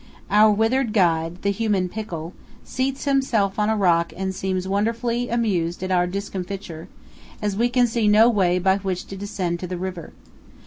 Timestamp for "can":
7.69-7.85